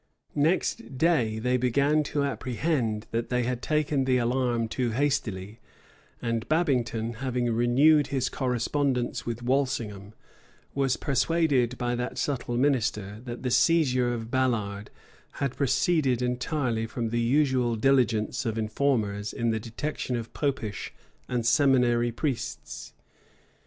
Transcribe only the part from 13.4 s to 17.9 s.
the seizure of Ballard had proceeded entirely from the usual